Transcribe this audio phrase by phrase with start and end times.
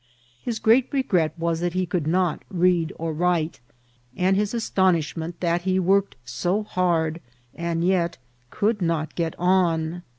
[0.41, 3.59] His great regret was that he could not read or write,
[4.17, 7.21] and his as tonishment that he worked hard
[7.53, 8.17] and yet
[8.49, 10.01] could not get on.